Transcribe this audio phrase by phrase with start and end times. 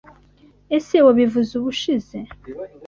[0.77, 2.17] Ese Wabivuze ubushize.